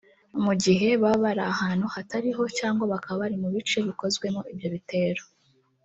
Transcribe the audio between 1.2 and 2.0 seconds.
bari ahantu